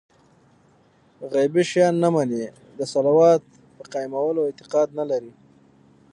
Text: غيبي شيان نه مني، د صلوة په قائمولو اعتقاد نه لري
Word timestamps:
غيبي 1.31 1.63
شيان 1.71 1.93
نه 2.03 2.09
مني، 2.15 2.45
د 2.77 2.79
صلوة 2.93 3.31
په 3.77 3.83
قائمولو 3.93 4.41
اعتقاد 4.45 4.87
نه 4.99 5.03
لري 5.11 5.33